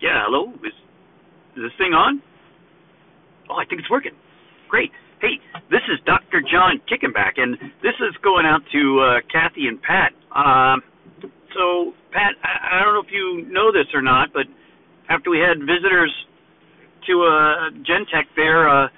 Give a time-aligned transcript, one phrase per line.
[0.00, 0.48] Yeah, hello.
[0.64, 0.72] Is,
[1.56, 2.22] is this thing on?
[3.50, 4.12] Oh, I think it's working.
[4.68, 4.90] Great.
[5.20, 5.36] Hey,
[5.70, 6.40] this is Dr.
[6.40, 7.52] John Kickenback, and
[7.82, 10.16] this is going out to uh, Kathy and Pat.
[10.32, 10.80] Um,
[11.52, 14.48] so, Pat, I, I don't know if you know this or not, but
[15.10, 16.12] after we had visitors
[17.06, 18.88] to uh, Gentek there, uh,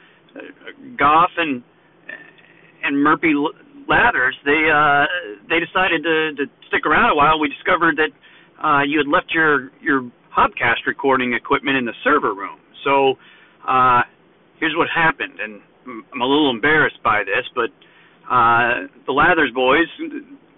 [0.97, 1.63] Goff and
[2.85, 3.35] and Murphy
[3.89, 5.07] Lathers, they uh,
[5.49, 7.41] they decided to, to stick around a while.
[7.41, 8.11] We discovered that
[8.63, 12.59] uh, you had left your your Hobcast recording equipment in the server room.
[12.85, 13.15] So
[13.69, 14.01] uh,
[14.59, 17.69] here's what happened, and I'm a little embarrassed by this, but
[18.31, 19.87] uh, the Lathers boys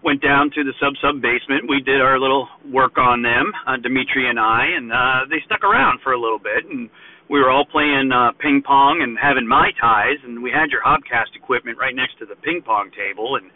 [0.05, 1.65] went down to the sub sub basement.
[1.69, 5.65] We did our little work on them, uh, Dimitri and I, and uh, they stuck
[5.65, 6.89] around for a little bit, and
[7.29, 10.83] we were all playing uh, ping pong and having mai tais, and we had your
[10.85, 13.51] Hobcast equipment right next to the ping pong table, and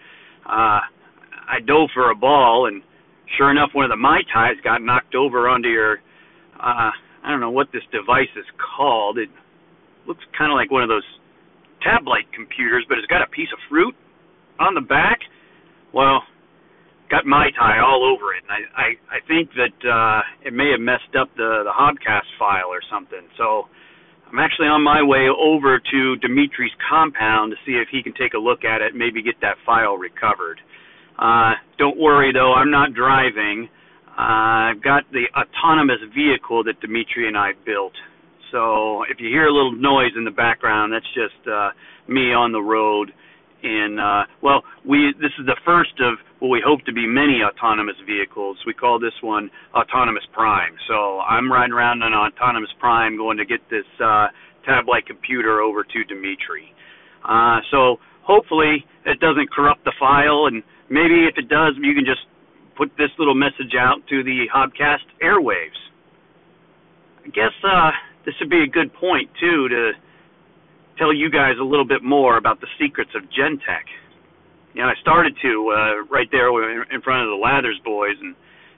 [0.47, 0.81] uh,
[1.47, 2.83] I dove for a ball, and
[3.37, 6.01] sure enough, one of the mai tais got knocked over onto your
[6.61, 6.91] uh,
[7.25, 9.19] I don't know what this device is called.
[9.19, 9.29] It
[10.07, 11.07] looks kind of like one of those
[11.83, 13.95] tablet computers, but it's got a piece of fruit
[14.59, 15.21] on the back.
[15.93, 16.23] Well,
[17.11, 20.71] got mai tai all over it, and I I, I think that uh, it may
[20.71, 23.25] have messed up the the Hobcast file or something.
[23.37, 23.69] So
[24.31, 28.35] I'm actually on my way over to Dimitri's compound to see if he can take
[28.35, 30.61] a look at it, and maybe get that file recovered.
[31.19, 33.69] Uh, don't worry though, I'm not driving.
[34.19, 37.95] I've got the autonomous vehicle that Dimitri and I built.
[38.51, 41.71] So if you hear a little noise in the background, that's just uh,
[42.09, 43.13] me on the road.
[43.63, 47.43] And uh, well, we this is the first of what we hope to be many
[47.43, 48.57] autonomous vehicles.
[48.67, 50.75] We call this one Autonomous Prime.
[50.89, 54.29] So I'm riding around on Autonomous Prime, going to get this uh,
[54.65, 56.75] tab-like computer over to Dimitri.
[57.23, 62.05] Uh, so hopefully it doesn't corrupt the file, and maybe if it does, you can
[62.05, 62.23] just
[62.79, 65.77] put this little message out to the Hobcast airwaves.
[67.27, 67.91] I guess uh,
[68.25, 69.93] this would be a good point too to
[70.97, 73.91] tell you guys a little bit more about the secrets of Gentek.
[74.75, 78.35] You know, I started to uh, right there in front of the Lathers boys and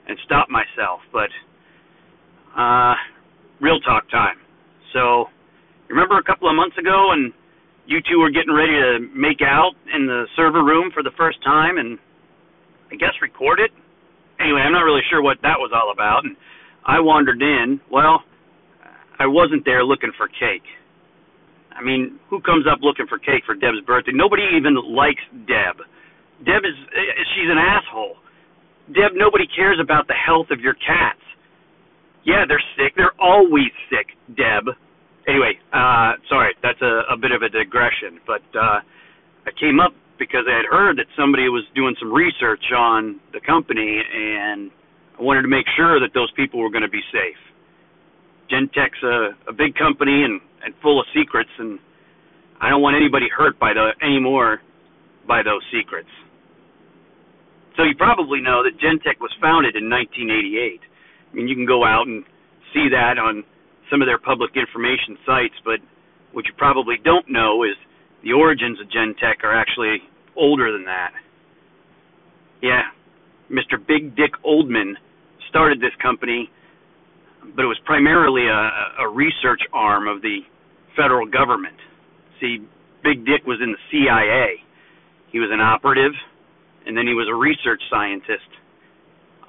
[0.09, 1.29] and stopped myself, but
[2.57, 2.95] uh,
[3.61, 4.41] real talk time.
[4.93, 5.29] So,
[5.87, 7.31] remember a couple of months ago, and
[7.85, 11.37] you two were getting ready to make out in the server room for the first
[11.43, 11.99] time, and
[12.91, 13.71] I guess record it
[14.41, 16.25] anyway, I'm not really sure what that was all about.
[16.25, 16.35] And
[16.85, 17.79] I wandered in.
[17.91, 18.23] Well,
[19.19, 20.65] I wasn't there looking for cake.
[21.71, 24.11] I mean, who comes up looking for cake for Deb's birthday?
[24.13, 25.77] Nobody even likes Deb.
[26.45, 26.75] Deb is
[27.33, 28.17] she's an asshole.
[28.87, 31.21] Deb, nobody cares about the health of your cats.
[32.25, 32.93] Yeah, they're sick.
[32.97, 34.73] They're always sick, Deb.
[35.27, 38.81] Anyway, uh sorry, that's a, a bit of a digression, but uh
[39.45, 43.41] I came up because I had heard that somebody was doing some research on the
[43.41, 44.69] company, and
[45.17, 47.41] I wanted to make sure that those people were going to be safe.
[48.53, 51.81] Gentek's a, a big company and, and full of secrets, and
[52.61, 54.61] I don't want anybody hurt by the anymore
[55.25, 56.13] by those secrets.
[57.73, 60.53] So you probably know that Gentek was founded in 1988.
[60.53, 62.21] I mean, you can go out and
[62.77, 63.41] see that on
[63.89, 65.81] some of their public information sites, but
[66.37, 67.73] what you probably don't know is
[68.21, 69.97] the origins of Gentek are actually
[70.35, 71.11] older than that.
[72.61, 72.81] Yeah,
[73.49, 73.75] Mr.
[73.77, 74.93] Big Dick Oldman
[75.49, 76.49] started this company,
[77.55, 80.39] but it was primarily a, a research arm of the
[80.95, 81.75] federal government.
[82.39, 82.59] See,
[83.03, 84.63] Big Dick was in the CIA.
[85.31, 86.13] He was an operative,
[86.85, 88.47] and then he was a research scientist.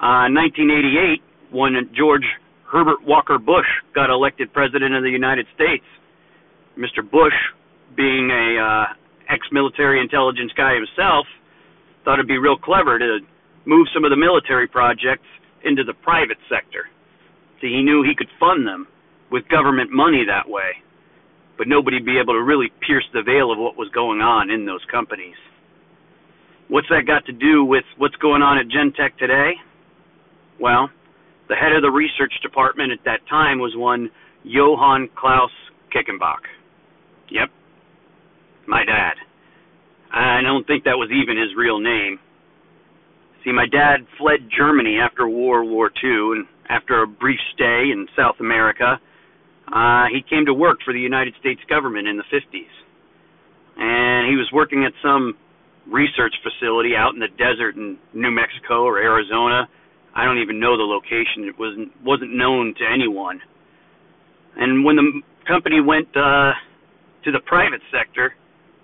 [0.01, 1.23] Uh, in 1988,
[1.53, 2.27] when George
[2.73, 5.85] Herbert Walker Bush got elected president of the United States,
[6.79, 7.05] Mr.
[7.05, 7.37] Bush,
[7.95, 8.87] being a uh,
[9.33, 11.27] ex-military intelligence guy himself,
[12.05, 13.21] thought it'd be real clever to
[13.65, 15.27] move some of the military projects
[15.65, 16.87] into the private sector.
[17.61, 18.87] See, he knew he could fund them
[19.31, 20.77] with government money that way,
[21.57, 24.67] but nobody'd be able to really pierce the veil of what was going on in
[24.67, 25.37] those companies.
[26.69, 29.53] What's that got to do with what's going on at Gentek today?
[30.61, 30.91] Well,
[31.49, 34.11] the head of the research department at that time was one
[34.43, 35.51] Johann Klaus
[35.95, 36.43] Kickenbach.
[37.31, 37.51] Yep,
[38.67, 39.15] my dad.
[40.13, 42.19] I don't think that was even his real name.
[43.45, 48.07] See, my dad fled Germany after World War II, and after a brief stay in
[48.17, 49.01] South America,
[49.73, 52.75] uh, he came to work for the United States government in the 50s.
[53.77, 55.35] And he was working at some
[55.91, 59.67] research facility out in the desert in New Mexico or Arizona.
[60.15, 61.49] I don't even know the location.
[61.49, 63.41] It wasn't wasn't known to anyone.
[64.57, 66.53] And when the company went uh,
[67.25, 68.35] to the private sector,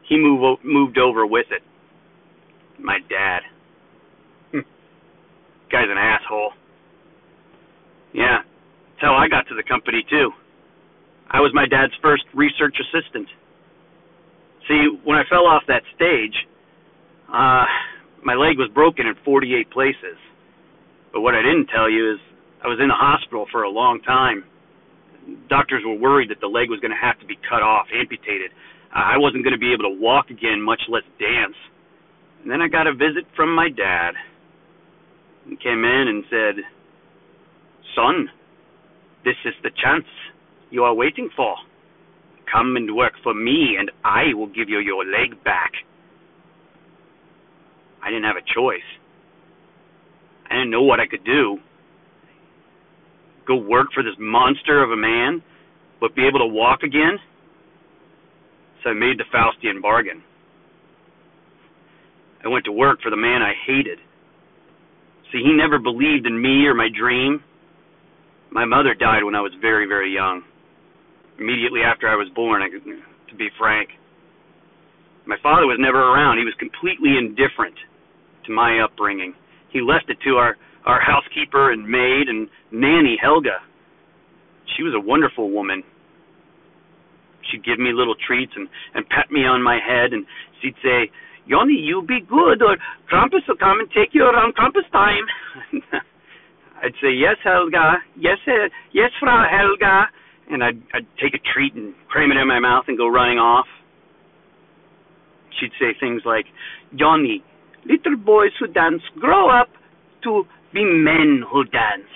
[0.09, 1.63] he moved moved over with it.
[2.81, 3.41] My dad.
[4.53, 4.67] Hmm.
[5.71, 6.53] Guy's an asshole.
[8.15, 8.39] Yeah.
[8.39, 10.31] That's how I got to the company, too.
[11.31, 13.29] I was my dad's first research assistant.
[14.67, 16.35] See, when I fell off that stage,
[17.29, 17.65] uh,
[18.25, 20.17] my leg was broken in 48 places.
[21.13, 22.19] But what I didn't tell you is
[22.65, 24.45] I was in the hospital for a long time.
[25.49, 28.51] Doctors were worried that the leg was going to have to be cut off, amputated.
[28.95, 31.57] I wasn't going to be able to walk again, much less dance.
[32.43, 34.13] And then I got a visit from my dad.
[35.49, 36.65] He came in and said,
[37.95, 38.29] Son,
[39.25, 40.05] this is the chance
[40.71, 41.55] you are waiting for.
[42.51, 45.73] Come and work for me, and I will give you your leg back.
[48.03, 48.89] I didn't have a choice.
[50.49, 51.59] I didn't know what I could do.
[53.47, 55.43] Go work for this monster of a man,
[56.01, 57.19] but be able to walk again?
[58.89, 60.23] I made the Faustian bargain.
[62.45, 63.99] I went to work for the man I hated.
[65.33, 67.43] See, he never believed in me or my dream.
[68.51, 70.43] My mother died when I was very, very young.
[71.39, 73.91] Immediately after I was born, I, to be frank.
[75.27, 76.39] My father was never around.
[76.39, 77.77] He was completely indifferent
[78.47, 79.35] to my upbringing.
[79.71, 80.57] He left it to our,
[80.87, 83.61] our housekeeper and maid and nanny, Helga.
[84.77, 85.83] She was a wonderful woman.
[87.51, 90.27] She'd give me little treats and, and pat me on my head, and
[90.61, 91.11] she'd say,
[91.49, 92.77] Johnny, you be good, or
[93.11, 95.25] Krampus will come and take you around Krampus time.
[96.83, 100.07] I'd say, yes, Helga, yes, uh, yes, Frau Helga,
[100.51, 103.39] and I'd, I'd take a treat and cram it in my mouth and go running
[103.39, 103.67] off.
[105.59, 106.47] She'd say things like,
[106.95, 107.43] Johnny,
[107.85, 109.69] little boys who dance grow up
[110.25, 112.13] to be men who dance.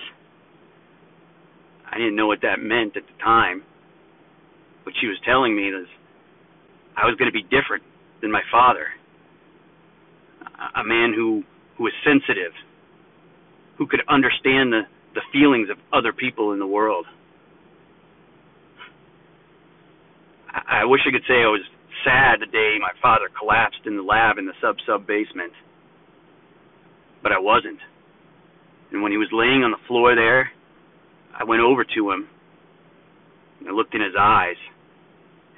[1.91, 3.63] I didn't know what that meant at the time.
[4.83, 5.87] What she was telling me was
[6.95, 7.83] I was going to be different
[8.21, 8.87] than my father.
[10.75, 11.43] A man who
[11.77, 12.53] who was sensitive,
[13.77, 14.81] who could understand the,
[15.15, 17.05] the feelings of other people in the world.
[20.49, 21.61] I, I wish I could say I was
[22.05, 25.53] sad the day my father collapsed in the lab in the sub sub basement.
[27.21, 27.79] But I wasn't.
[28.91, 30.51] And when he was laying on the floor there,
[31.33, 32.27] I went over to him.
[33.59, 34.57] And I looked in his eyes.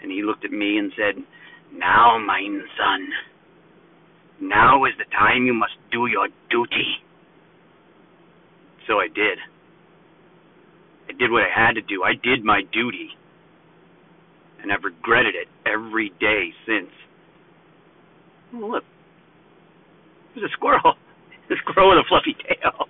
[0.05, 1.23] And he looked at me and said,
[1.73, 3.09] Now, mine son,
[4.39, 7.01] now is the time you must do your duty.
[8.85, 9.39] So I did.
[11.09, 12.03] I did what I had to do.
[12.03, 13.17] I did my duty.
[14.61, 16.91] And I've regretted it every day since.
[18.53, 18.83] Oh, look.
[20.35, 20.93] There's a squirrel.
[21.49, 22.85] A squirrel with a fluffy tail.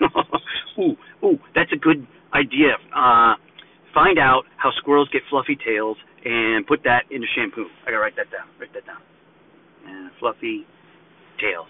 [0.78, 2.76] ooh, ooh, that's a good idea.
[2.94, 3.34] Uh,
[3.98, 7.66] find out how squirrels get fluffy tails and put that into shampoo.
[7.82, 8.46] I gotta write that down.
[8.60, 9.02] Write that down.
[9.82, 10.62] Uh, fluffy
[11.42, 11.66] tails.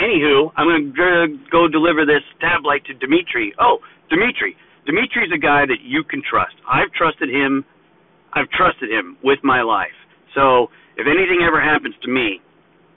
[0.00, 3.52] Anywho, I'm gonna go deliver this tab light to Dimitri.
[3.60, 3.78] Oh,
[4.08, 4.56] Dimitri.
[4.86, 6.56] Dimitri's a guy that you can trust.
[6.64, 7.64] I've trusted him.
[8.32, 9.94] I've trusted him with my life.
[10.34, 12.40] So if anything ever happens to me,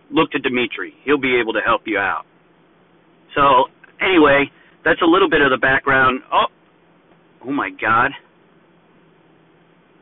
[0.09, 0.95] look to Dimitri.
[1.03, 2.23] He'll be able to help you out.
[3.35, 3.67] So
[4.00, 4.47] anyway,
[4.85, 6.21] that's a little bit of the background.
[6.31, 6.47] Oh,
[7.44, 8.12] oh my God.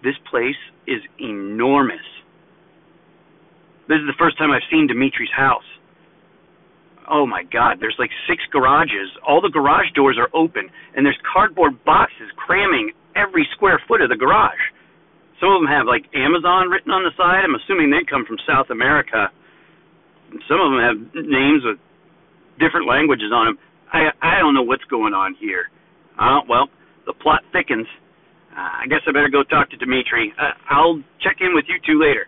[0.03, 2.03] This place is enormous.
[3.87, 5.67] This is the first time I've seen Dimitri's house.
[7.09, 9.11] Oh my God, there's like six garages.
[9.27, 14.09] All the garage doors are open, and there's cardboard boxes cramming every square foot of
[14.09, 14.59] the garage.
[15.39, 17.43] Some of them have like Amazon written on the side.
[17.43, 19.27] I'm assuming they come from South America.
[20.47, 20.97] Some of them have
[21.27, 21.77] names with
[22.59, 23.57] different languages on them.
[23.91, 25.67] I I don't know what's going on here.
[26.15, 26.71] Uh, well,
[27.05, 27.87] the plot thickens.
[28.51, 30.33] Uh, I guess I better go talk to Dimitri.
[30.39, 32.27] Uh, I'll check in with you two later.